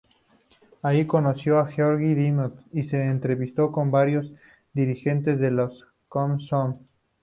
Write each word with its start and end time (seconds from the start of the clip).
Allí 0.81 1.05
conoció 1.05 1.59
a 1.59 1.67
Georgi 1.67 2.15
Dimitrov, 2.15 2.53
y 2.73 2.85
se 2.85 3.05
entrevistó 3.05 3.71
con 3.71 3.91
varios 3.91 4.33
dirigentes 4.73 5.39
de 5.39 5.51
las 5.51 5.85
Komsomol. 6.07 6.79